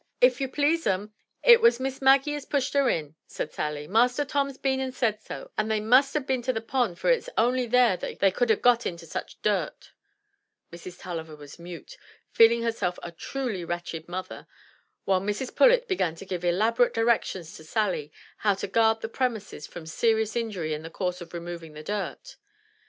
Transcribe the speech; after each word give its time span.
"If 0.19 0.41
you 0.41 0.47
please, 0.49 0.87
'um, 0.87 1.13
it 1.43 1.61
was 1.61 1.79
Miss 1.79 2.01
Maggie 2.01 2.33
as 2.33 2.47
pushed 2.47 2.73
her 2.73 2.89
in," 2.89 3.13
said 3.27 3.51
236 3.51 3.53
THE 3.53 3.53
TREASURE 3.53 3.53
CHEST 3.53 3.55
Sally. 3.55 3.87
"Master 3.87 4.25
Tom's 4.25 4.57
been 4.57 4.79
and 4.79 4.95
said 4.95 5.21
so, 5.21 5.51
and 5.59 5.69
they 5.69 5.79
must 5.79 6.15
ha* 6.15 6.19
been 6.21 6.41
to 6.41 6.51
the 6.51 6.59
pond 6.59 6.97
for 6.97 7.11
it's 7.11 7.29
only 7.37 7.67
there 7.67 7.95
they 7.97 8.31
could 8.31 8.49
ha' 8.49 8.59
got 8.59 8.87
into 8.87 9.05
such 9.05 9.39
dirt." 9.43 9.91
Mrs. 10.73 10.99
Tulliver 10.99 11.35
was 11.35 11.59
mute, 11.59 11.97
feeling 12.31 12.63
herself 12.63 12.97
a 13.03 13.11
truly 13.11 13.63
wretched 13.63 14.07
mother, 14.09 14.47
while 15.05 15.21
Mrs. 15.21 15.55
Pullet 15.55 15.87
began 15.87 16.15
to 16.15 16.25
give 16.25 16.43
elaborate 16.43 16.95
directions 16.95 17.55
to 17.57 17.63
Sally 17.63 18.11
how 18.37 18.55
to 18.55 18.65
guard 18.65 19.01
the 19.01 19.07
premises 19.07 19.67
from 19.67 19.85
serious 19.85 20.35
injury 20.35 20.73
in 20.73 20.81
the 20.81 20.89
course 20.89 21.21
of 21.21 21.31
removing 21.31 21.73
the 21.73 21.83
dirt. 21.83 22.37